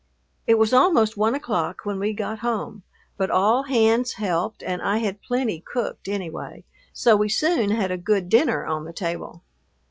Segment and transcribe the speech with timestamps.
[0.47, 2.81] It was almost one o'clock when we got home,
[3.17, 7.97] but all hands helped and I had plenty cooked anyway, so we soon had a
[7.99, 9.43] good dinner on the table.